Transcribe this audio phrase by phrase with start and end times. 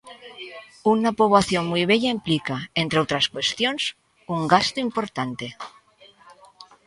[0.93, 3.81] Unha poboación moi vella implica, entre outras cuestións,
[4.35, 5.45] un gasto importante.